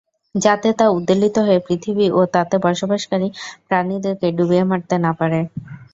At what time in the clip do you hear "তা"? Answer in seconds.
0.73-0.85